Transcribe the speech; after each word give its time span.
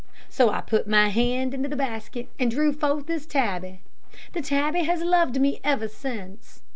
So 0.29 0.49
I 0.49 0.61
put 0.61 0.87
my 0.87 1.09
hand 1.09 1.53
into 1.53 1.69
the 1.69 1.75
basket, 1.75 2.27
and 2.39 2.49
drew 2.49 2.73
forth 2.73 3.05
this 3.05 3.27
tabby. 3.27 3.81
The 4.33 4.41
tabby 4.41 4.81
has 4.85 5.03
loved 5.03 5.39
me 5.39 5.59
ever 5.63 5.87
since. 5.87 6.63